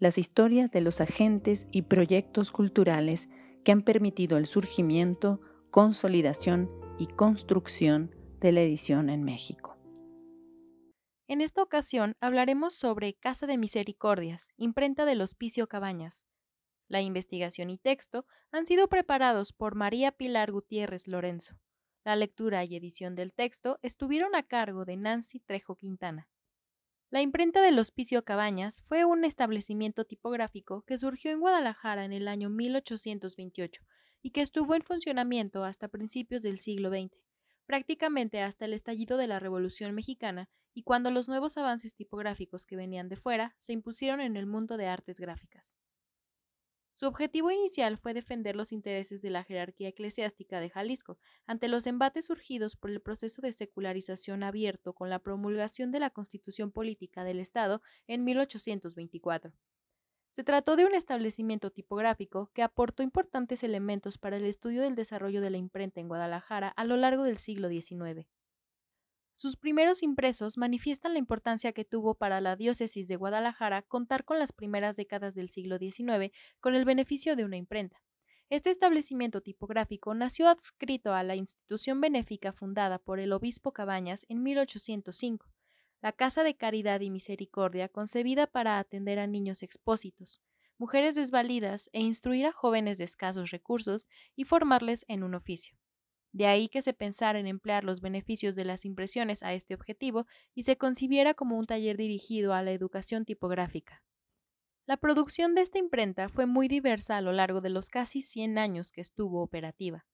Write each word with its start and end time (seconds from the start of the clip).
las 0.00 0.16
historias 0.18 0.70
de 0.70 0.80
los 0.80 1.00
agentes 1.00 1.66
y 1.70 1.82
proyectos 1.82 2.50
culturales 2.50 3.28
que 3.64 3.70
han 3.70 3.82
permitido 3.82 4.38
el 4.38 4.46
surgimiento, 4.46 5.40
consolidación 5.70 6.70
y 6.98 7.06
construcción 7.06 8.14
de 8.40 8.52
la 8.52 8.62
edición 8.62 9.10
en 9.10 9.22
México. 9.22 9.76
En 11.28 11.42
esta 11.42 11.62
ocasión 11.62 12.14
hablaremos 12.20 12.74
sobre 12.74 13.14
Casa 13.14 13.46
de 13.46 13.58
Misericordias, 13.58 14.52
imprenta 14.56 15.04
del 15.04 15.20
Hospicio 15.20 15.68
Cabañas. 15.68 16.26
La 16.88 17.02
investigación 17.02 17.70
y 17.70 17.78
texto 17.78 18.26
han 18.50 18.66
sido 18.66 18.88
preparados 18.88 19.52
por 19.52 19.76
María 19.76 20.10
Pilar 20.10 20.50
Gutiérrez 20.50 21.06
Lorenzo. 21.06 21.54
La 22.04 22.16
lectura 22.16 22.64
y 22.64 22.74
edición 22.74 23.14
del 23.14 23.34
texto 23.34 23.78
estuvieron 23.82 24.34
a 24.34 24.42
cargo 24.42 24.84
de 24.84 24.96
Nancy 24.96 25.38
Trejo 25.38 25.76
Quintana. 25.76 26.28
La 27.12 27.22
imprenta 27.22 27.60
del 27.60 27.76
Hospicio 27.80 28.24
Cabañas 28.24 28.82
fue 28.82 29.04
un 29.04 29.24
establecimiento 29.24 30.04
tipográfico 30.04 30.84
que 30.86 30.96
surgió 30.96 31.32
en 31.32 31.40
Guadalajara 31.40 32.04
en 32.04 32.12
el 32.12 32.28
año 32.28 32.50
1828 32.50 33.82
y 34.22 34.30
que 34.30 34.42
estuvo 34.42 34.76
en 34.76 34.82
funcionamiento 34.82 35.64
hasta 35.64 35.88
principios 35.88 36.42
del 36.42 36.60
siglo 36.60 36.88
XX, 36.88 37.10
prácticamente 37.66 38.42
hasta 38.42 38.64
el 38.64 38.74
estallido 38.74 39.16
de 39.16 39.26
la 39.26 39.40
Revolución 39.40 39.92
Mexicana 39.92 40.48
y 40.72 40.84
cuando 40.84 41.10
los 41.10 41.28
nuevos 41.28 41.56
avances 41.56 41.94
tipográficos 41.94 42.64
que 42.64 42.76
venían 42.76 43.08
de 43.08 43.16
fuera 43.16 43.56
se 43.58 43.72
impusieron 43.72 44.20
en 44.20 44.36
el 44.36 44.46
mundo 44.46 44.76
de 44.76 44.86
artes 44.86 45.18
gráficas. 45.18 45.76
Su 47.00 47.06
objetivo 47.06 47.50
inicial 47.50 47.96
fue 47.96 48.12
defender 48.12 48.56
los 48.56 48.72
intereses 48.72 49.22
de 49.22 49.30
la 49.30 49.42
jerarquía 49.42 49.88
eclesiástica 49.88 50.60
de 50.60 50.68
Jalisco 50.68 51.16
ante 51.46 51.66
los 51.66 51.86
embates 51.86 52.26
surgidos 52.26 52.76
por 52.76 52.90
el 52.90 53.00
proceso 53.00 53.40
de 53.40 53.52
secularización 53.52 54.42
abierto 54.42 54.92
con 54.92 55.08
la 55.08 55.18
promulgación 55.18 55.92
de 55.92 55.98
la 55.98 56.10
Constitución 56.10 56.70
Política 56.72 57.24
del 57.24 57.40
Estado 57.40 57.80
en 58.06 58.22
1824. 58.24 59.54
Se 60.28 60.44
trató 60.44 60.76
de 60.76 60.84
un 60.84 60.94
establecimiento 60.94 61.70
tipográfico 61.70 62.50
que 62.52 62.62
aportó 62.62 63.02
importantes 63.02 63.62
elementos 63.62 64.18
para 64.18 64.36
el 64.36 64.44
estudio 64.44 64.82
del 64.82 64.94
desarrollo 64.94 65.40
de 65.40 65.48
la 65.48 65.56
imprenta 65.56 66.02
en 66.02 66.08
Guadalajara 66.08 66.68
a 66.68 66.84
lo 66.84 66.98
largo 66.98 67.22
del 67.22 67.38
siglo 67.38 67.70
XIX. 67.70 68.26
Sus 69.40 69.56
primeros 69.56 70.02
impresos 70.02 70.58
manifiestan 70.58 71.14
la 71.14 71.18
importancia 71.18 71.72
que 71.72 71.86
tuvo 71.86 72.14
para 72.14 72.42
la 72.42 72.56
diócesis 72.56 73.08
de 73.08 73.16
Guadalajara 73.16 73.80
contar 73.80 74.26
con 74.26 74.38
las 74.38 74.52
primeras 74.52 74.96
décadas 74.96 75.34
del 75.34 75.48
siglo 75.48 75.78
XIX 75.78 76.30
con 76.60 76.74
el 76.74 76.84
beneficio 76.84 77.36
de 77.36 77.46
una 77.46 77.56
imprenta. 77.56 78.02
Este 78.50 78.68
establecimiento 78.68 79.40
tipográfico 79.40 80.12
nació 80.12 80.46
adscrito 80.46 81.14
a 81.14 81.22
la 81.22 81.36
institución 81.36 82.02
benéfica 82.02 82.52
fundada 82.52 82.98
por 82.98 83.18
el 83.18 83.32
obispo 83.32 83.72
Cabañas 83.72 84.26
en 84.28 84.42
1805, 84.42 85.46
la 86.02 86.12
Casa 86.12 86.44
de 86.44 86.54
Caridad 86.54 87.00
y 87.00 87.08
Misericordia 87.08 87.88
concebida 87.88 88.46
para 88.46 88.78
atender 88.78 89.18
a 89.18 89.26
niños 89.26 89.62
expósitos, 89.62 90.42
mujeres 90.76 91.14
desvalidas 91.14 91.88
e 91.94 92.02
instruir 92.02 92.44
a 92.44 92.52
jóvenes 92.52 92.98
de 92.98 93.04
escasos 93.04 93.52
recursos 93.52 94.06
y 94.36 94.44
formarles 94.44 95.06
en 95.08 95.22
un 95.22 95.34
oficio. 95.34 95.79
De 96.32 96.46
ahí 96.46 96.68
que 96.68 96.82
se 96.82 96.92
pensara 96.92 97.40
en 97.40 97.46
emplear 97.46 97.84
los 97.84 98.00
beneficios 98.00 98.54
de 98.54 98.64
las 98.64 98.84
impresiones 98.84 99.42
a 99.42 99.52
este 99.52 99.74
objetivo 99.74 100.26
y 100.54 100.62
se 100.62 100.76
concibiera 100.76 101.34
como 101.34 101.58
un 101.58 101.66
taller 101.66 101.96
dirigido 101.96 102.54
a 102.54 102.62
la 102.62 102.70
educación 102.70 103.24
tipográfica. 103.24 104.02
La 104.86 104.96
producción 104.96 105.54
de 105.54 105.62
esta 105.62 105.78
imprenta 105.78 106.28
fue 106.28 106.46
muy 106.46 106.68
diversa 106.68 107.16
a 107.16 107.20
lo 107.20 107.32
largo 107.32 107.60
de 107.60 107.70
los 107.70 107.90
casi 107.90 108.22
100 108.22 108.58
años 108.58 108.92
que 108.92 109.00
estuvo 109.00 109.42
operativa. 109.42 110.04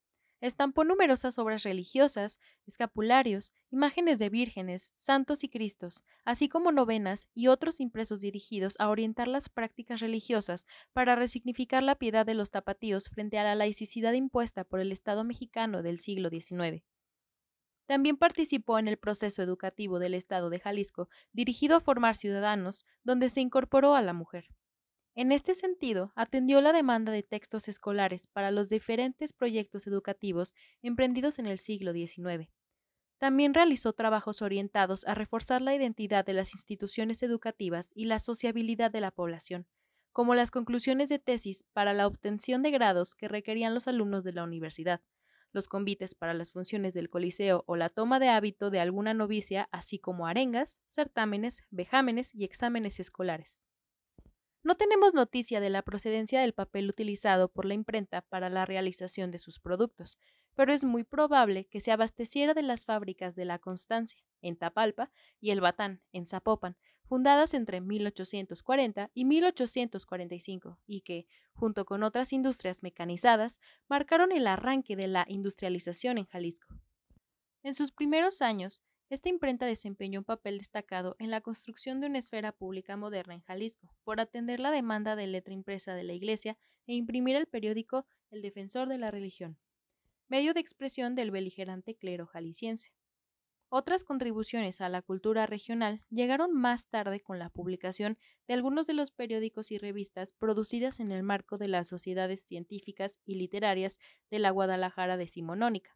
Estampó 0.47 0.85
numerosas 0.85 1.41
obras 1.41 1.65
religiosas, 1.65 2.39
escapularios, 2.69 3.53
imágenes 3.73 4.21
de 4.21 4.29
vírgenes, 4.29 4.93
santos 4.95 5.43
y 5.43 5.49
cristos, 5.49 6.05
así 6.25 6.49
como 6.49 6.71
novenas 6.71 7.29
y 7.35 7.49
otros 7.49 7.81
impresos 7.81 8.21
dirigidos 8.21 8.77
a 8.79 8.89
orientar 8.89 9.27
las 9.27 9.49
prácticas 9.49 9.99
religiosas 9.99 10.65
para 10.93 11.17
resignificar 11.17 11.83
la 11.83 11.97
piedad 11.97 12.25
de 12.25 12.35
los 12.35 12.53
tapatíos 12.53 13.09
frente 13.09 13.41
a 13.41 13.43
la 13.43 13.57
laicidad 13.57 14.13
impuesta 14.13 14.63
por 14.63 14.79
el 14.79 14.93
Estado 14.93 15.25
mexicano 15.25 15.83
del 15.83 15.99
siglo 15.99 16.31
XIX. 16.31 16.85
También 17.87 18.17
participó 18.17 18.79
en 18.79 18.87
el 18.87 18.99
proceso 18.99 19.43
educativo 19.43 19.99
del 19.99 20.15
Estado 20.15 20.49
de 20.49 20.61
Jalisco, 20.61 21.09
dirigido 21.33 21.77
a 21.77 21.81
formar 21.81 22.15
ciudadanos, 22.15 22.85
donde 23.03 23.31
se 23.31 23.41
incorporó 23.41 23.97
a 23.97 24.03
la 24.03 24.13
mujer. 24.13 24.47
En 25.19 25.33
este 25.33 25.55
sentido, 25.55 26.13
atendió 26.15 26.61
la 26.61 26.75
demanda 26.75 27.11
de 27.11 27.23
textos 27.23 27.69
escolares 27.69 28.27
para 28.27 28.51
los 28.51 28.69
diferentes 28.69 29.33
proyectos 29.33 29.87
educativos 29.87 30.55
emprendidos 30.83 31.39
en 31.39 31.47
el 31.47 31.57
siglo 31.57 31.95
XIX. 31.95 32.51
También 33.17 33.55
realizó 33.55 33.95
trabajos 33.95 34.43
orientados 34.43 35.07
a 35.07 35.15
reforzar 35.15 35.63
la 35.63 35.75
identidad 35.75 36.27
de 36.27 36.35
las 36.35 36.53
instituciones 36.53 37.23
educativas 37.23 37.93
y 37.95 38.05
la 38.05 38.19
sociabilidad 38.19 38.91
de 38.91 39.01
la 39.01 39.11
población, 39.11 39.67
como 40.13 40.35
las 40.35 40.51
conclusiones 40.51 41.09
de 41.09 41.19
tesis 41.19 41.65
para 41.73 41.95
la 41.95 42.07
obtención 42.07 42.61
de 42.61 42.71
grados 42.71 43.15
que 43.15 43.29
requerían 43.29 43.73
los 43.73 43.89
alumnos 43.89 44.23
de 44.23 44.35
la 44.35 44.45
universidad, 44.45 45.01
los 45.51 45.67
convites 45.67 46.15
para 46.15 46.35
las 46.35 46.51
funciones 46.51 46.93
del 46.93 47.09
coliseo 47.09 47.65
o 47.67 47.77
la 47.77 47.89
toma 47.89 48.21
de 48.21 48.29
hábito 48.29 48.69
de 48.69 48.81
alguna 48.81 49.15
novicia, 49.15 49.71
así 49.73 49.99
como 49.99 50.27
arengas, 50.27 50.83
certámenes, 50.89 51.63
vejámenes 51.71 52.35
y 52.35 52.45
exámenes 52.45 53.01
escolares. 53.01 53.63
No 54.67 54.75
tenemos 54.75 55.15
noticia 55.15 55.61
de 55.61 55.71
la 55.71 55.83
procedencia 55.83 56.41
del 56.41 56.53
papel 56.53 56.89
utilizado 56.89 57.47
por 57.47 57.67
la 57.67 57.75
imprenta 57.75 58.23
para 58.23 58.51
la 58.51 58.65
realización 58.65 59.31
de 59.31 59.39
sus 59.39 59.61
productos, 59.61 60.19
pero 60.57 60.73
es 60.73 60.83
muy 60.83 61.05
probable 61.05 61.69
que 61.69 61.79
se 61.79 61.93
abasteciera 61.93 62.53
de 62.53 62.65
las 62.65 62.85
fábricas 62.85 63.37
de 63.37 63.45
La 63.45 63.61
Constancia, 63.61 64.21
en 64.43 64.57
Tapalpa, 64.57 65.13
y 65.39 65.51
El 65.51 65.61
Batán, 65.61 66.03
en 66.11 66.27
Zapopan, 66.27 66.77
fundadas 67.05 67.55
entre 67.55 67.81
1840 67.81 69.13
y 69.15 69.25
1845, 69.25 70.81
y 70.85 71.03
que, 71.03 71.29
junto 71.53 71.85
con 71.85 72.03
otras 72.03 72.33
industrias 72.33 72.83
mecanizadas, 72.83 73.61
marcaron 73.87 74.33
el 74.33 74.49
arranque 74.49 74.97
de 74.97 75.07
la 75.07 75.27
industrialización 75.29 76.19
en 76.19 76.27
Jalisco. 76.27 76.67
En 77.63 77.73
sus 77.73 77.93
primeros 77.93 78.43
años, 78.43 78.83
esta 79.09 79.29
imprenta 79.29 79.67
desempeñó 79.67 80.21
un 80.21 80.25
papel 80.25 80.59
destacado 80.59 81.15
en 81.21 81.31
la 81.31 81.41
construcción 81.41 82.01
de 82.01 82.09
una 82.09 82.19
esfera 82.19 82.51
pública 82.51 82.97
moderna 82.97 83.35
en 83.35 83.43
Jalisco, 83.43 83.89
por 84.03 84.21
atender 84.21 84.59
la 84.59 84.73
demanda 84.73 85.15
de 85.15 85.29
letra 85.29 85.55
impresa 85.55 85.95
de 85.95 86.03
la 86.03 86.13
Iglesia 86.13 86.59
e 86.89 86.95
imprimir 86.95 87.37
el 87.37 87.47
periódico 87.47 88.05
El 88.31 88.43
Defensor 88.43 88.89
de 88.89 88.99
la 88.99 89.13
Religión, 89.13 89.59
medio 90.27 90.55
de 90.55 90.61
expresión 90.61 91.15
del 91.15 91.31
beligerante 91.31 91.95
clero 91.95 92.27
jalisciense. 92.27 92.93
Otras 93.69 94.03
contribuciones 94.03 94.81
a 94.81 94.89
la 94.89 95.03
cultura 95.03 95.47
regional 95.47 96.05
llegaron 96.11 96.53
más 96.53 96.89
tarde 96.89 97.21
con 97.21 97.39
la 97.39 97.51
publicación 97.51 98.19
de 98.49 98.55
algunos 98.55 98.89
de 98.89 98.95
los 98.95 99.13
periódicos 99.13 99.71
y 99.71 99.79
revistas 99.79 100.33
producidas 100.33 100.99
en 100.99 101.13
el 101.13 101.23
marco 101.23 101.59
de 101.59 101.69
las 101.69 101.89
sociedades 101.89 102.43
científicas 102.43 103.21
y 103.25 103.37
literarias 103.37 103.99
de 104.31 104.41
la 104.41 104.51
Guadalajara 104.51 105.17
decimonónica 105.17 105.96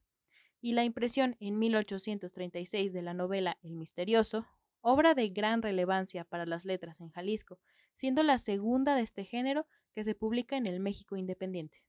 y 0.61 0.73
la 0.73 0.85
impresión 0.85 1.37
en 1.41 1.59
1836 1.59 2.93
de 2.93 3.03
la 3.03 3.15
novela 3.15 3.59
El 3.63 3.75
Misterioso, 3.75 4.47
obra 4.81 5.15
de 5.15 5.29
gran 5.29 5.63
relevancia 5.63 6.25
para 6.25 6.47
las 6.47 6.65
letras 6.65 7.01
en 7.01 7.11
Jalisco, 7.11 7.59
siendo 7.95 8.23
la 8.23 8.39
segunda 8.39 8.95
de 8.95 9.03
este 9.03 9.25
género 9.25 9.67
que 9.95 10.05
se 10.05 10.15
publica 10.15 10.57
en 10.57 10.67
el 10.67 10.81
México 10.81 11.17
independiente. 11.17 11.83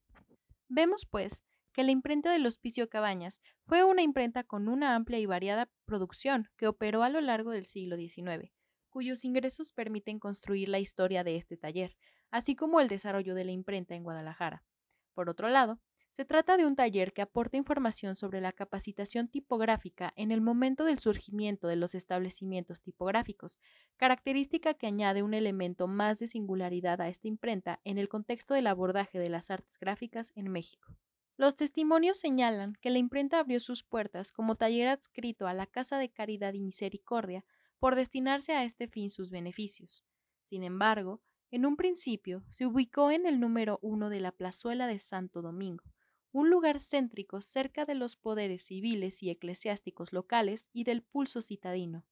Vemos, 0.67 1.05
pues, 1.05 1.43
que 1.73 1.83
la 1.83 1.91
imprenta 1.91 2.31
del 2.31 2.45
Hospicio 2.45 2.89
Cabañas 2.89 3.41
fue 3.65 3.83
una 3.83 4.01
imprenta 4.01 4.43
con 4.43 4.67
una 4.67 4.95
amplia 4.95 5.19
y 5.19 5.25
variada 5.25 5.69
producción 5.85 6.49
que 6.57 6.67
operó 6.67 7.03
a 7.03 7.09
lo 7.09 7.21
largo 7.21 7.51
del 7.51 7.65
siglo 7.65 7.95
XIX, 7.95 8.51
cuyos 8.89 9.23
ingresos 9.23 9.71
permiten 9.71 10.19
construir 10.19 10.69
la 10.69 10.79
historia 10.79 11.23
de 11.23 11.37
este 11.37 11.57
taller, 11.57 11.95
así 12.29 12.55
como 12.55 12.79
el 12.81 12.87
desarrollo 12.87 13.35
de 13.35 13.45
la 13.45 13.51
imprenta 13.51 13.95
en 13.95 14.03
Guadalajara. 14.03 14.65
Por 15.13 15.29
otro 15.29 15.49
lado, 15.49 15.79
se 16.11 16.25
trata 16.25 16.57
de 16.57 16.65
un 16.65 16.75
taller 16.75 17.13
que 17.13 17.21
aporta 17.21 17.55
información 17.55 18.17
sobre 18.17 18.41
la 18.41 18.51
capacitación 18.51 19.29
tipográfica 19.29 20.11
en 20.17 20.31
el 20.31 20.41
momento 20.41 20.83
del 20.83 20.99
surgimiento 20.99 21.67
de 21.67 21.77
los 21.77 21.95
establecimientos 21.95 22.81
tipográficos, 22.81 23.59
característica 23.95 24.73
que 24.73 24.87
añade 24.87 25.23
un 25.23 25.33
elemento 25.33 25.87
más 25.87 26.19
de 26.19 26.27
singularidad 26.27 26.99
a 26.99 27.07
esta 27.07 27.29
imprenta 27.29 27.79
en 27.85 27.97
el 27.97 28.09
contexto 28.09 28.53
del 28.53 28.67
abordaje 28.67 29.19
de 29.19 29.29
las 29.29 29.49
artes 29.49 29.77
gráficas 29.79 30.33
en 30.35 30.51
México. 30.51 30.95
Los 31.37 31.55
testimonios 31.55 32.19
señalan 32.19 32.73
que 32.81 32.89
la 32.89 32.99
imprenta 32.99 33.39
abrió 33.39 33.61
sus 33.61 33.83
puertas 33.83 34.33
como 34.33 34.55
taller 34.55 34.89
adscrito 34.89 35.47
a 35.47 35.53
la 35.53 35.65
Casa 35.65 35.97
de 35.97 36.09
Caridad 36.09 36.53
y 36.53 36.59
Misericordia 36.59 37.45
por 37.79 37.95
destinarse 37.95 38.51
a 38.51 38.65
este 38.65 38.87
fin 38.87 39.09
sus 39.09 39.31
beneficios. 39.31 40.03
Sin 40.49 40.63
embargo, 40.63 41.21
En 41.53 41.65
un 41.65 41.75
principio 41.75 42.45
se 42.49 42.65
ubicó 42.65 43.11
en 43.11 43.25
el 43.25 43.41
número 43.41 43.77
uno 43.81 44.09
de 44.09 44.21
la 44.21 44.31
plazuela 44.31 44.87
de 44.87 44.99
Santo 44.99 45.41
Domingo, 45.41 45.83
un 46.31 46.49
lugar 46.49 46.79
céntrico 46.79 47.41
cerca 47.41 47.85
de 47.85 47.95
los 47.95 48.15
poderes 48.15 48.63
civiles 48.63 49.21
y 49.21 49.29
eclesiásticos 49.29 50.13
locales 50.13 50.69
y 50.71 50.83
del 50.83 51.03
pulso 51.03 51.41
citadino. 51.41 52.05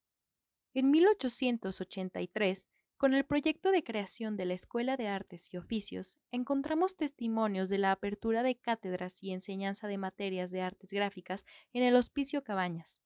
En 0.74 0.90
1883, 0.90 2.68
con 2.96 3.14
el 3.14 3.24
proyecto 3.24 3.72
de 3.72 3.82
creación 3.82 4.36
de 4.36 4.44
la 4.44 4.52
Escuela 4.52 4.98
de 4.98 5.08
Artes 5.08 5.52
y 5.52 5.56
Oficios, 5.56 6.18
encontramos 6.30 6.96
testimonios 6.96 7.70
de 7.70 7.78
la 7.78 7.92
apertura 7.92 8.42
de 8.42 8.56
cátedras 8.56 9.22
y 9.22 9.32
enseñanza 9.32 9.88
de 9.88 9.96
materias 9.96 10.50
de 10.50 10.60
artes 10.60 10.90
gráficas 10.92 11.46
en 11.72 11.82
el 11.82 11.96
Hospicio 11.96 12.44
Cabañas. 12.44 13.00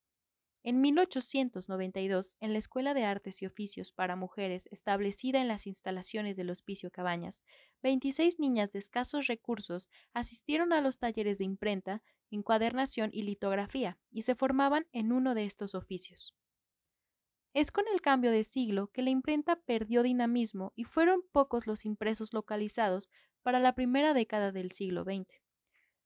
En 0.66 0.80
1892, 0.80 2.38
en 2.40 2.52
la 2.54 2.58
Escuela 2.58 2.94
de 2.94 3.04
Artes 3.04 3.42
y 3.42 3.46
Oficios 3.46 3.92
para 3.92 4.16
Mujeres 4.16 4.66
establecida 4.70 5.42
en 5.42 5.46
las 5.46 5.66
instalaciones 5.66 6.38
del 6.38 6.48
Hospicio 6.48 6.90
Cabañas, 6.90 7.42
26 7.82 8.40
niñas 8.40 8.72
de 8.72 8.78
escasos 8.78 9.26
recursos 9.26 9.90
asistieron 10.14 10.72
a 10.72 10.80
los 10.80 10.98
talleres 10.98 11.36
de 11.36 11.44
imprenta, 11.44 12.02
encuadernación 12.30 13.10
y 13.12 13.24
litografía 13.24 13.98
y 14.10 14.22
se 14.22 14.34
formaban 14.34 14.86
en 14.92 15.12
uno 15.12 15.34
de 15.34 15.44
estos 15.44 15.74
oficios. 15.74 16.34
Es 17.52 17.70
con 17.70 17.84
el 17.92 18.00
cambio 18.00 18.30
de 18.30 18.42
siglo 18.42 18.90
que 18.90 19.02
la 19.02 19.10
imprenta 19.10 19.56
perdió 19.56 20.02
dinamismo 20.02 20.72
y 20.74 20.84
fueron 20.84 21.20
pocos 21.30 21.66
los 21.66 21.84
impresos 21.84 22.32
localizados 22.32 23.10
para 23.42 23.60
la 23.60 23.74
primera 23.74 24.14
década 24.14 24.50
del 24.50 24.72
siglo 24.72 25.04
XX. 25.04 25.43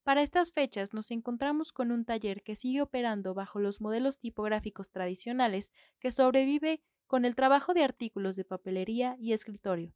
Para 0.09 0.23
estas 0.23 0.53
fechas 0.53 0.95
nos 0.95 1.11
encontramos 1.11 1.71
con 1.71 1.91
un 1.91 2.07
taller 2.07 2.43
que 2.43 2.55
sigue 2.55 2.81
operando 2.81 3.35
bajo 3.35 3.59
los 3.61 3.83
modelos 3.83 4.19
tipográficos 4.19 4.91
tradicionales 4.91 5.71
que 6.01 6.11
sobrevive 6.11 6.81
con 7.07 7.27
el 7.27 7.35
trabajo 7.35 7.75
de 7.75 7.85
artículos 7.85 8.35
de 8.35 8.47
papelería 8.47 9.17
y 9.21 9.35
escritorio. 9.35 9.93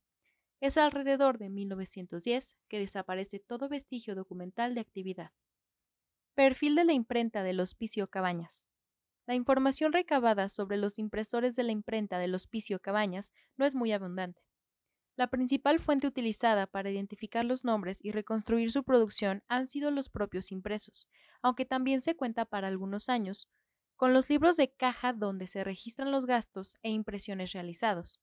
Es 0.61 0.77
alrededor 0.77 1.39
de 1.39 1.49
1910 1.49 2.57
que 2.69 2.79
desaparece 2.79 3.39
todo 3.39 3.71
vestigio 3.71 4.15
documental 4.15 4.75
de 4.75 4.83
actividad. 4.83 5.31
Perfil 6.35 6.75
de 6.75 6.85
la 6.85 6.93
imprenta 6.93 7.43
del 7.43 7.59
Hospicio 7.61 8.07
Cabañas. 8.09 8.69
La 9.27 9.35
información 9.35 9.95
recabada 9.95 10.51
sobre 10.51 10.77
los 10.77 10.99
impresores 10.99 11.57
de 11.57 11.63
la 11.63 11.73
imprenta 11.73 12.19
del 12.19 12.35
Hospicio 12.35 12.81
Cabañas 12.81 13.33
no 13.57 13.65
es 13.65 13.75
muy 13.75 13.93
abundante. 13.93 14.43
La 15.15 15.29
principal 15.29 15.79
fuente 15.79 16.07
utilizada 16.07 16.67
para 16.67 16.91
identificar 16.91 17.45
los 17.45 17.65
nombres 17.65 17.99
y 18.03 18.13
reconstruir 18.13 18.71
su 18.71 18.83
producción 18.83 19.45
han 19.49 19.67
sido 19.67 19.91
los 19.91 20.09
propios 20.09 20.51
impresos, 20.53 21.09
aunque 21.43 21.67
también 21.67 22.01
se 22.01 22.17
cuenta 22.17 22.47
para 22.47 22.69
algunos 22.69 23.09
años 23.09 23.49
con 23.97 24.15
los 24.15 24.29
libros 24.31 24.57
de 24.57 24.73
caja 24.73 25.13
donde 25.13 25.47
se 25.47 25.63
registran 25.63 26.11
los 26.11 26.27
gastos 26.27 26.77
e 26.83 26.91
impresiones 26.91 27.53
realizados. 27.53 28.21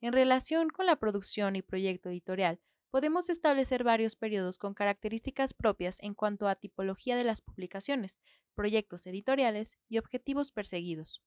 En 0.00 0.12
relación 0.12 0.68
con 0.68 0.86
la 0.86 0.96
producción 0.96 1.56
y 1.56 1.62
proyecto 1.62 2.10
editorial, 2.10 2.60
podemos 2.90 3.30
establecer 3.30 3.82
varios 3.82 4.16
periodos 4.16 4.58
con 4.58 4.74
características 4.74 5.54
propias 5.54 5.96
en 6.02 6.14
cuanto 6.14 6.46
a 6.46 6.56
tipología 6.56 7.16
de 7.16 7.24
las 7.24 7.40
publicaciones, 7.40 8.18
proyectos 8.54 9.06
editoriales 9.06 9.78
y 9.88 9.98
objetivos 9.98 10.52
perseguidos. 10.52 11.22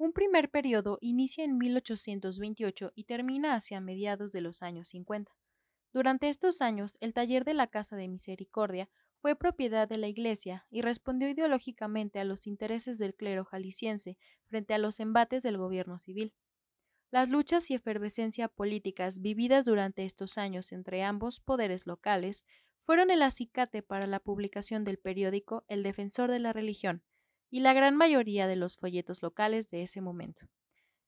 Un 0.00 0.14
primer 0.14 0.48
periodo 0.48 0.96
inicia 1.02 1.44
en 1.44 1.58
1828 1.58 2.92
y 2.94 3.04
termina 3.04 3.54
hacia 3.54 3.82
mediados 3.82 4.32
de 4.32 4.40
los 4.40 4.62
años 4.62 4.88
50. 4.88 5.30
Durante 5.92 6.30
estos 6.30 6.62
años, 6.62 6.96
el 7.00 7.12
taller 7.12 7.44
de 7.44 7.52
la 7.52 7.66
Casa 7.66 7.96
de 7.96 8.08
Misericordia 8.08 8.88
fue 9.20 9.36
propiedad 9.36 9.86
de 9.86 9.98
la 9.98 10.08
Iglesia 10.08 10.66
y 10.70 10.80
respondió 10.80 11.28
ideológicamente 11.28 12.18
a 12.18 12.24
los 12.24 12.46
intereses 12.46 12.96
del 12.96 13.14
clero 13.14 13.44
jalisciense 13.44 14.16
frente 14.46 14.72
a 14.72 14.78
los 14.78 15.00
embates 15.00 15.42
del 15.42 15.58
gobierno 15.58 15.98
civil. 15.98 16.32
Las 17.10 17.28
luchas 17.28 17.70
y 17.70 17.74
efervescencia 17.74 18.48
políticas 18.48 19.20
vividas 19.20 19.66
durante 19.66 20.06
estos 20.06 20.38
años 20.38 20.72
entre 20.72 21.02
ambos 21.02 21.40
poderes 21.40 21.86
locales 21.86 22.46
fueron 22.78 23.10
el 23.10 23.20
acicate 23.20 23.82
para 23.82 24.06
la 24.06 24.20
publicación 24.20 24.82
del 24.82 24.96
periódico 24.96 25.66
El 25.68 25.82
Defensor 25.82 26.30
de 26.30 26.38
la 26.38 26.54
Religión, 26.54 27.02
y 27.50 27.60
la 27.60 27.72
gran 27.72 27.96
mayoría 27.96 28.46
de 28.46 28.56
los 28.56 28.76
folletos 28.76 29.22
locales 29.22 29.70
de 29.70 29.82
ese 29.82 30.00
momento. 30.00 30.48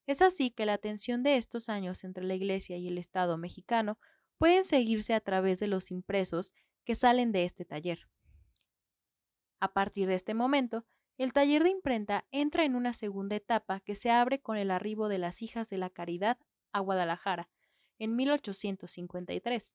Es 0.06 0.21
así 0.21 0.50
que 0.50 0.67
la 0.67 0.79
tensión 0.79 1.23
de 1.23 1.37
estos 1.37 1.69
años 1.69 2.05
entre 2.05 2.25
la 2.25 2.35
Iglesia 2.35 2.77
y 2.77 2.89
el 2.89 2.99
Estado 2.99 3.39
mexicano 3.39 3.99
pueden 4.37 4.65
seguirse 4.65 5.15
a 5.15 5.21
través 5.21 5.61
de 5.61 5.69
los 5.69 5.91
impresos 5.91 6.53
que 6.85 6.97
salen 6.97 7.31
de 7.31 7.44
este 7.44 7.65
taller. 7.65 8.09
A 9.61 9.73
partir 9.73 10.09
de 10.09 10.15
este 10.15 10.35
momento, 10.35 10.85
el 11.17 11.33
taller 11.33 11.62
de 11.62 11.71
imprenta 11.71 12.27
entra 12.33 12.65
en 12.65 12.75
una 12.75 12.93
segunda 12.93 13.37
etapa 13.37 13.79
que 13.81 13.94
se 13.94 14.11
abre 14.11 14.41
con 14.41 14.56
el 14.56 14.73
arribo 14.73 15.09
de 15.09 15.19
las 15.19 15.43
Hijas 15.43 15.69
de 15.69 15.79
la 15.79 15.91
Caridad 15.91 16.39
a 16.73 16.81
Guadalajara 16.81 17.49
en 17.99 18.17
1853 18.17 19.75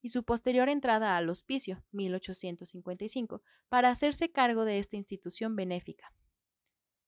y 0.00 0.10
su 0.10 0.24
posterior 0.24 0.68
entrada 0.68 1.16
al 1.16 1.28
hospicio, 1.28 1.84
1855, 1.92 3.42
para 3.68 3.90
hacerse 3.90 4.30
cargo 4.30 4.64
de 4.64 4.78
esta 4.78 4.96
institución 4.96 5.56
benéfica. 5.56 6.12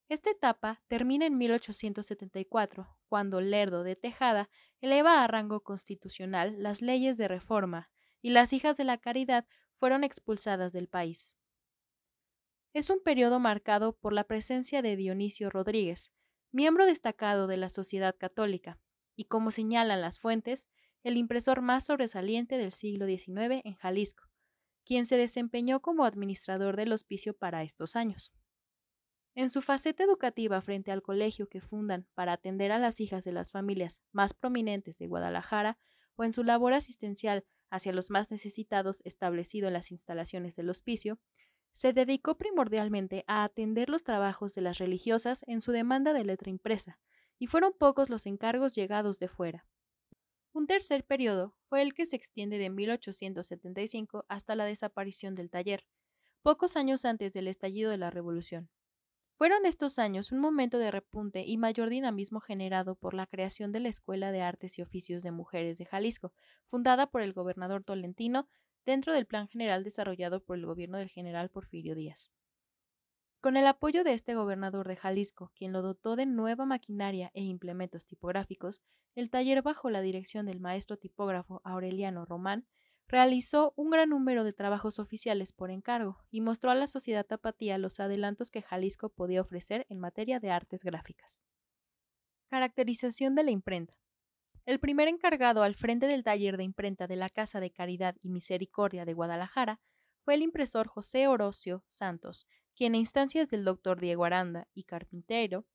Esta 0.09 0.31
etapa 0.31 0.83
termina 0.89 1.27
en 1.27 1.39
1874, 1.39 2.99
cuando 3.07 3.41
Lerdo 3.41 3.85
de 3.85 3.95
Tejada 3.95 4.51
eleva 4.81 5.23
a 5.23 5.27
rango 5.29 5.63
constitucional 5.63 6.61
las 6.61 6.83
leyes 6.83 7.17
de 7.17 7.29
reforma 7.29 7.91
y 8.21 8.31
las 8.31 8.53
hijas 8.53 8.77
de 8.77 8.85
la 8.85 8.99
caridad 8.99 9.47
fueron 9.77 10.03
expulsadas 10.03 10.73
del 10.73 10.89
país. 10.89 11.37
Es 12.73 12.91
un 12.91 13.01
periodo 13.03 13.41
marcado 13.41 13.97
por 13.97 14.13
la 14.13 14.25
presencia 14.25 14.83
de 14.83 14.97
Dionisio 14.97 15.49
Rodríguez, 15.49 16.13
miembro 16.53 16.87
destacado 16.87 17.47
de 17.47 17.57
la 17.57 17.69
Sociedad 17.69 18.17
Católica, 18.19 18.81
y 19.17 19.25
como 19.25 19.51
señalan 19.51 20.01
las 20.01 20.19
fuentes, 20.19 20.69
el 21.03 21.17
impresor 21.17 21.63
más 21.63 21.87
sobresaliente 21.87 22.59
del 22.59 22.73
siglo 22.73 23.07
XIX 23.07 23.61
en 23.65 23.75
Jalisco, 23.75 24.29
quien 24.85 25.07
se 25.07 25.17
desempeñó 25.17 25.81
como 25.81 26.05
administrador 26.05 26.77
del 26.77 26.93
hospicio 26.93 27.35
para 27.35 27.63
estos 27.63 27.97
años. 27.97 28.33
En 29.35 29.49
su 29.49 29.63
faceta 29.63 30.03
educativa 30.03 30.61
frente 30.61 30.91
al 30.91 31.03
colegio 31.03 31.49
que 31.49 31.61
fundan 31.61 32.07
para 32.15 32.33
atender 32.33 32.73
a 32.73 32.79
las 32.79 33.01
hijas 33.01 33.25
de 33.25 33.33
las 33.33 33.51
familias 33.53 34.01
más 34.13 34.35
prominentes 34.35 34.99
de 34.99 35.07
Guadalajara 35.07 35.79
o 36.17 36.25
en 36.25 36.33
su 36.33 36.43
labor 36.43 36.73
asistencial 36.73 37.45
hacia 37.71 37.93
los 37.93 38.11
más 38.11 38.31
necesitados 38.31 39.01
establecido 39.05 39.69
en 39.69 39.75
las 39.75 39.93
instalaciones 39.93 40.57
del 40.57 40.69
hospicio, 40.69 41.21
se 41.73 41.93
dedicó 41.93 42.37
primordialmente 42.37 43.25
a 43.29 43.45
atender 43.45 43.89
los 43.89 44.03
trabajos 44.03 44.53
de 44.55 44.63
las 44.63 44.79
religiosas 44.79 45.45
en 45.47 45.61
su 45.61 45.71
demanda 45.71 46.13
de 46.13 46.25
letra 46.25 46.51
impresa, 46.51 46.99
y 47.39 47.47
fueron 47.47 47.73
pocos 47.73 48.11
los 48.11 48.27
encargos 48.27 48.75
llegados 48.75 49.19
de 49.19 49.29
fuera. 49.29 49.67
Un 50.53 50.67
tercer 50.67 51.05
periodo 51.05 51.55
fue 51.69 51.81
el 51.81 51.95
que 51.95 52.07
se 52.07 52.17
extiende 52.17 52.59
de 52.59 52.71
1875 52.71 54.25
hasta 54.29 54.57
la 54.57 54.65
desaparición 54.65 55.37
del 55.37 55.49
taller, 55.49 55.87
pocos 56.43 56.77
años 56.77 57.05
antes 57.05 57.33
del 57.33 57.47
estallido 57.47 57.91
de 57.91 57.99
la 57.99 58.11
Revolución. 58.11 58.69
Fueron 59.37 59.65
estos 59.65 59.99
años 59.99 60.33
un 60.33 60.41
momento 60.41 60.79
de 60.79 60.91
repunte 60.91 61.45
y 61.47 61.57
mayor 61.57 61.89
dinamismo 61.89 62.41
generado 62.41 62.97
por 62.97 63.15
la 63.15 63.27
creación 63.27 63.71
de 63.71 63.81
la 63.81 63.89
Escuela 63.89 64.33
de 64.33 64.43
Artes 64.43 64.77
y 64.79 64.83
Oficios 64.83 65.23
de 65.23 65.31
Mujeres 65.31 65.79
de 65.79 65.87
Jalisco, 65.87 66.33
fundada 66.67 67.07
por 67.07 67.23
el 67.23 67.33
gobernador 67.33 67.85
Tolentino 67.85 68.49
dentro 68.85 69.15
del 69.15 69.27
plan 69.27 69.47
general 69.47 69.85
desarrollado 69.85 70.43
por 70.43 70.59
el 70.59 70.67
gobierno 70.67 70.99
del 70.99 71.09
general 71.09 71.49
Porfirio 71.49 71.95
Díaz. 71.95 72.33
Con 73.41 73.57
el 73.57 73.67
apoyo 73.67 74.05
de 74.05 74.13
este 74.13 74.35
gobernador 74.35 74.87
de 74.87 74.97
Jalisco, 74.97 75.51
quien 75.55 75.73
lo 75.73 75.81
dotó 75.81 76.15
de 76.15 76.27
nueva 76.27 76.67
maquinaria 76.67 77.31
e 77.33 77.43
implementos 77.43 78.05
tipográficos, 78.05 78.83
el 79.15 79.31
taller 79.31 79.63
bajo 79.63 79.89
la 79.89 80.03
dirección 80.03 80.45
del 80.45 80.61
maestro 80.61 80.99
tipógrafo 80.99 81.63
Aureliano 81.65 82.27
Román 82.27 82.67
realizó 83.09 83.73
un 83.77 83.89
gran 83.89 84.11
número 84.11 84.45
de 84.45 84.53
trabajos 84.53 84.99
oficiales 84.99 85.55
por 85.55 85.71
encargo 85.71 86.19
y 86.31 86.43
mostró 86.43 86.71
a 86.71 86.75
la 86.75 86.87
sociedad 86.87 87.25
tapatía 87.25 87.79
los 87.79 87.99
adelantos 87.99 88.51
que 88.51 88.61
Jalisco 88.61 89.09
podía 89.09 89.41
ofrecer 89.41 89.87
en 89.89 90.01
materia 90.01 90.39
de 90.39 90.51
artes 90.51 90.85
gráficas. 90.85 91.47
Caracterización 92.51 93.35
de 93.35 93.45
la 93.45 93.53
imprenta. 93.53 93.95
El 94.67 94.81
primer 94.81 95.09
encargado 95.09 95.63
al 95.63 95.75
frente 95.75 96.07
del 96.07 96.25
taller 96.25 96.59
de 96.59 96.65
imprenta 96.65 97.07
de 97.07 97.17
la 97.17 97.31
Casa 97.31 97.59
de 97.59 97.71
Caridad 97.71 98.17
y 98.21 98.29
Misericordia 98.29 99.07
de 99.07 99.15
Guadalajara 99.15 99.81
fue 100.21 100.35
el 100.35 100.43
impresor 100.43 100.87
José 100.87 101.27
Orocio 101.27 101.83
Santos, 101.87 102.47
quien 102.81 102.95
a 102.95 102.97
instancias 102.97 103.51
del 103.51 103.63
doctor 103.63 104.01
Diego 104.01 104.25
Aranda 104.25 104.67
y 104.73 104.85
Carpintero, 104.85 105.67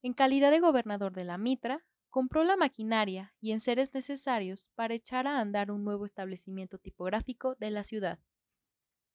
en 0.00 0.12
calidad 0.12 0.52
de 0.52 0.60
gobernador 0.60 1.12
de 1.12 1.24
la 1.24 1.36
Mitra, 1.36 1.84
compró 2.08 2.44
la 2.44 2.56
maquinaria 2.56 3.34
y 3.40 3.50
enseres 3.50 3.92
necesarios 3.94 4.70
para 4.76 4.94
echar 4.94 5.26
a 5.26 5.40
andar 5.40 5.72
un 5.72 5.82
nuevo 5.82 6.04
establecimiento 6.04 6.78
tipográfico 6.78 7.56
de 7.56 7.72
la 7.72 7.82
ciudad. 7.82 8.20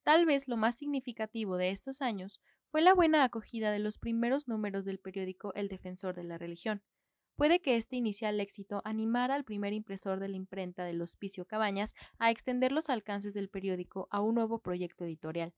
Tal 0.03 0.25
vez 0.25 0.49
lo 0.49 0.57
más 0.57 0.75
significativo 0.75 1.55
de 1.55 1.69
estos 1.69 2.01
años 2.01 2.41
fue 2.69 2.81
la 2.81 2.93
buena 2.93 3.23
acogida 3.23 3.71
de 3.71 3.79
los 3.79 3.97
primeros 3.97 4.49
números 4.49 4.83
del 4.83 4.99
periódico 4.99 5.53
El 5.53 5.69
Defensor 5.69 6.15
de 6.17 6.25
la 6.25 6.37
Religión. 6.37 6.83
Puede 7.37 7.61
que 7.61 7.77
este 7.77 7.95
inicial 7.95 8.41
éxito 8.41 8.81
animara 8.83 9.35
al 9.35 9.45
primer 9.45 9.71
impresor 9.71 10.19
de 10.19 10.27
la 10.27 10.35
imprenta 10.35 10.83
del 10.83 11.01
Hospicio 11.01 11.45
Cabañas 11.45 11.93
a 12.19 12.29
extender 12.29 12.73
los 12.73 12.89
alcances 12.89 13.33
del 13.33 13.47
periódico 13.47 14.09
a 14.11 14.19
un 14.19 14.35
nuevo 14.35 14.59
proyecto 14.59 15.05
editorial. 15.05 15.53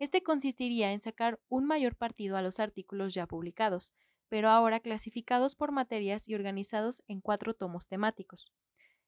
Este 0.00 0.22
consistiría 0.22 0.92
en 0.92 1.00
sacar 1.00 1.38
un 1.50 1.66
mayor 1.66 1.94
partido 1.94 2.38
a 2.38 2.42
los 2.42 2.58
artículos 2.58 3.12
ya 3.12 3.26
publicados, 3.26 3.92
pero 4.30 4.48
ahora 4.48 4.80
clasificados 4.80 5.54
por 5.54 5.72
materias 5.72 6.26
y 6.26 6.34
organizados 6.34 7.02
en 7.06 7.20
cuatro 7.20 7.52
tomos 7.52 7.86
temáticos. 7.86 8.50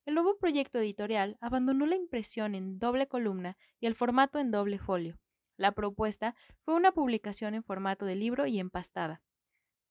el 0.04 0.14
nuevo 0.14 0.37
proyecto 0.37 0.78
editorial 0.78 1.38
abandonó 1.40 1.87
la 1.87 1.96
impresión 1.96 2.54
en 2.54 2.78
doble 2.78 3.06
columna 3.06 3.56
y 3.80 3.87
el 3.87 3.94
formato 3.94 4.38
en 4.38 4.50
doble 4.50 4.78
folio. 4.78 5.18
La 5.56 5.72
propuesta 5.72 6.34
fue 6.61 6.75
una 6.75 6.92
publicación 6.92 7.54
en 7.54 7.62
formato 7.62 8.04
de 8.04 8.16
libro 8.16 8.46
y 8.46 8.58
empastada. 8.58 9.22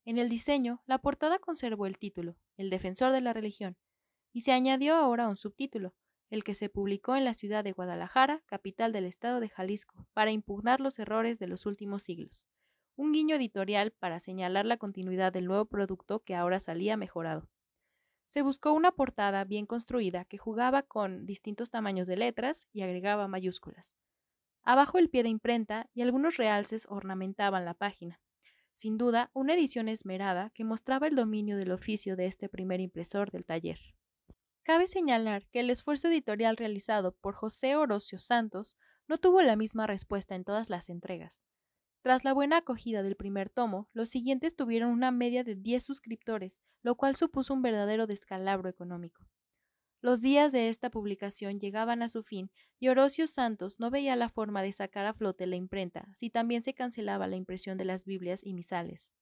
En 0.05 0.19
el 0.19 0.29
diseño, 0.29 0.83
la 0.85 0.99
portada 0.99 1.39
conservó 1.39 1.87
el 1.87 1.97
título, 1.97 2.35
El 2.57 2.69
defensor 2.69 3.11
de 3.11 3.21
la 3.21 3.33
religión, 3.33 3.75
y 4.33 4.41
se 4.41 4.51
añadió 4.51 4.95
ahora 4.95 5.29
un 5.29 5.37
subtítulo, 5.37 5.95
el 6.31 6.45
que 6.45 6.53
se 6.53 6.69
publicó 6.69 7.15
en 7.17 7.25
la 7.25 7.33
ciudad 7.33 7.63
de 7.63 7.73
Guadalajara, 7.73 8.41
capital 8.47 8.93
del 8.93 9.05
estado 9.05 9.41
de 9.41 9.49
Jalisco, 9.49 10.07
para 10.13 10.31
impugnar 10.31 10.79
los 10.79 10.97
errores 10.97 11.37
de 11.39 11.47
los 11.47 11.65
últimos 11.65 12.03
siglos. 12.03 12.47
Un 12.95 13.11
guiño 13.11 13.35
editorial 13.35 13.91
para 13.91 14.19
señalar 14.19 14.65
la 14.65 14.77
continuidad 14.77 15.33
del 15.33 15.45
nuevo 15.45 15.65
producto 15.65 16.21
que 16.21 16.33
ahora 16.33 16.59
salía 16.59 16.95
mejorado. 16.95 17.49
Se 18.25 18.43
buscó 18.43 18.71
una 18.71 18.93
portada 18.93 19.43
bien 19.43 19.65
construida 19.65 20.23
que 20.23 20.37
jugaba 20.37 20.83
con 20.83 21.25
distintos 21.25 21.69
tamaños 21.69 22.07
de 22.07 22.15
letras 22.15 22.69
y 22.71 22.81
agregaba 22.81 23.27
mayúsculas. 23.27 23.93
Abajo 24.63 24.99
el 24.99 25.09
pie 25.09 25.23
de 25.23 25.29
imprenta 25.29 25.89
y 25.93 26.01
algunos 26.01 26.37
realces 26.37 26.87
ornamentaban 26.89 27.65
la 27.65 27.73
página. 27.73 28.21
Sin 28.73 28.97
duda, 28.97 29.31
una 29.33 29.53
edición 29.53 29.89
esmerada 29.89 30.49
que 30.51 30.63
mostraba 30.63 31.07
el 31.07 31.15
dominio 31.15 31.57
del 31.57 31.73
oficio 31.73 32.15
de 32.15 32.27
este 32.27 32.47
primer 32.47 32.79
impresor 32.79 33.31
del 33.31 33.45
taller. 33.45 33.79
Cabe 34.63 34.85
señalar 34.87 35.47
que 35.47 35.59
el 35.59 35.69
esfuerzo 35.69 36.07
editorial 36.07 36.55
realizado 36.55 37.13
por 37.13 37.33
José 37.33 37.75
Orocio 37.75 38.19
Santos 38.19 38.77
no 39.07 39.17
tuvo 39.17 39.41
la 39.41 39.55
misma 39.55 39.87
respuesta 39.87 40.35
en 40.35 40.43
todas 40.43 40.69
las 40.69 40.89
entregas. 40.89 41.41
Tras 42.03 42.23
la 42.23 42.33
buena 42.33 42.57
acogida 42.57 43.03
del 43.03 43.15
primer 43.15 43.49
tomo, 43.49 43.89
los 43.93 44.09
siguientes 44.09 44.55
tuvieron 44.55 44.91
una 44.91 45.11
media 45.11 45.43
de 45.43 45.55
10 45.55 45.83
suscriptores, 45.83 46.61
lo 46.83 46.95
cual 46.95 47.15
supuso 47.15 47.53
un 47.53 47.61
verdadero 47.61 48.07
descalabro 48.07 48.69
económico. 48.69 49.27
Los 50.01 50.19
días 50.19 50.51
de 50.51 50.69
esta 50.69 50.89
publicación 50.89 51.59
llegaban 51.59 52.01
a 52.01 52.07
su 52.07 52.23
fin 52.23 52.49
y 52.79 52.89
Orocio 52.89 53.27
Santos 53.27 53.79
no 53.79 53.91
veía 53.91 54.15
la 54.15 54.29
forma 54.29 54.63
de 54.63 54.71
sacar 54.71 55.05
a 55.05 55.13
flote 55.13 55.45
la 55.45 55.57
imprenta 55.57 56.07
si 56.13 56.31
también 56.31 56.63
se 56.63 56.73
cancelaba 56.73 57.27
la 57.27 57.35
impresión 57.35 57.77
de 57.77 57.85
las 57.85 58.05
Biblias 58.05 58.43
y 58.43 58.53
misales. 58.53 59.13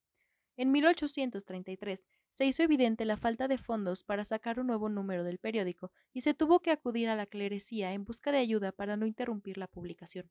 En 0.55 0.71
1833 0.71 2.05
se 2.31 2.45
hizo 2.45 2.63
evidente 2.63 3.05
la 3.05 3.17
falta 3.17 3.47
de 3.47 3.57
fondos 3.57 4.03
para 4.03 4.23
sacar 4.23 4.59
un 4.59 4.67
nuevo 4.67 4.89
número 4.89 5.23
del 5.23 5.39
periódico 5.39 5.91
y 6.13 6.21
se 6.21 6.33
tuvo 6.33 6.59
que 6.59 6.71
acudir 6.71 7.09
a 7.09 7.15
la 7.15 7.25
clerecía 7.25 7.93
en 7.93 8.05
busca 8.05 8.31
de 8.31 8.37
ayuda 8.37 8.71
para 8.71 8.97
no 8.97 9.05
interrumpir 9.05 9.57
la 9.57 9.67
publicación. 9.67 10.29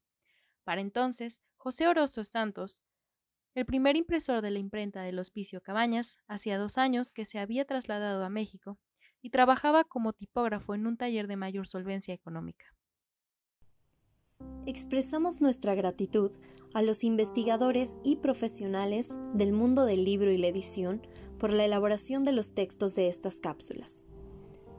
Para 0.65 0.81
entonces, 0.81 1.41
José 1.57 1.89
Orocio 1.89 2.25
Santos, 2.25 2.83
el 3.55 3.67
primer 3.67 3.97
impresor 3.97 4.43
de 4.43 4.51
la 4.51 4.59
imprenta 4.59 5.03
del 5.03 5.19
Hospicio 5.19 5.61
Cabañas, 5.61 6.19
hacía 6.29 6.59
dos 6.59 6.79
años 6.79 7.11
que 7.13 7.25
se 7.25 7.39
había 7.39 7.65
trasladado 7.65 8.25
a 8.25 8.29
México 8.29 8.79
y 9.21 9.31
trabajaba 9.31 9.85
como 9.85 10.13
tipógrafo 10.13 10.75
en 10.75 10.87
un 10.87 10.97
taller 10.97 11.27
de 11.27 11.37
mayor 11.37 11.67
solvencia 11.67 12.15
económica. 12.15 12.67
Expresamos 14.67 15.41
nuestra 15.41 15.75
gratitud 15.75 16.31
a 16.75 16.83
los 16.83 17.03
investigadores 17.03 17.99
y 18.05 18.17
profesionales 18.17 19.19
del 19.35 19.53
mundo 19.53 19.85
del 19.87 20.05
libro 20.05 20.31
y 20.31 20.39
la 20.39 20.49
edición 20.49 21.03
por 21.39 21.53
la 21.53 21.65
elaboración 21.65 22.25
de 22.25 22.33
los 22.33 22.55
textos 22.55 22.95
de 22.95 23.09
estas 23.09 23.41
cápsulas. 23.41 24.05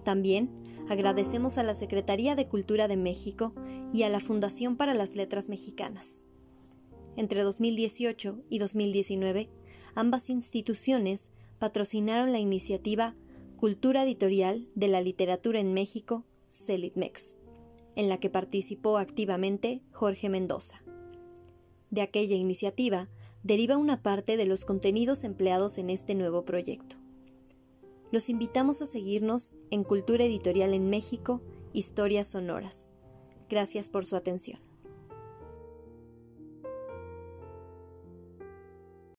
También 0.03 0.49
agradecemos 0.89 1.57
a 1.57 1.63
la 1.63 1.73
Secretaría 1.73 2.35
de 2.35 2.47
Cultura 2.47 2.87
de 2.87 2.97
México 2.97 3.53
y 3.93 4.03
a 4.03 4.09
la 4.09 4.19
Fundación 4.19 4.75
para 4.75 4.93
las 4.93 5.15
Letras 5.15 5.49
Mexicanas. 5.49 6.25
Entre 7.15 7.43
2018 7.43 8.43
y 8.49 8.59
2019, 8.59 9.49
ambas 9.95 10.29
instituciones 10.29 11.31
patrocinaron 11.59 12.31
la 12.31 12.39
iniciativa 12.39 13.15
Cultura 13.57 14.03
Editorial 14.03 14.69
de 14.73 14.87
la 14.87 15.01
Literatura 15.01 15.59
en 15.59 15.73
México, 15.73 16.23
CELITMEX, 16.47 17.37
en 17.95 18.07
la 18.07 18.17
que 18.19 18.29
participó 18.29 18.97
activamente 18.97 19.81
Jorge 19.91 20.29
Mendoza. 20.29 20.81
De 21.91 22.01
aquella 22.01 22.37
iniciativa 22.37 23.09
deriva 23.43 23.77
una 23.77 24.01
parte 24.01 24.37
de 24.37 24.45
los 24.45 24.65
contenidos 24.65 25.23
empleados 25.23 25.77
en 25.77 25.89
este 25.89 26.15
nuevo 26.15 26.45
proyecto. 26.45 26.97
Los 28.11 28.29
invitamos 28.29 28.81
a 28.81 28.85
seguirnos 28.85 29.53
en 29.69 29.83
Cultura 29.83 30.25
Editorial 30.25 30.73
en 30.73 30.89
México, 30.89 31.41
Historias 31.73 32.27
Sonoras. 32.27 32.93
Gracias 33.49 33.89
por 33.89 34.05
su 34.05 34.15
atención. 34.15 34.68